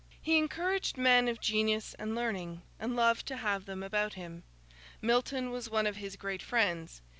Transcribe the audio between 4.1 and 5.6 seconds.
him. Milton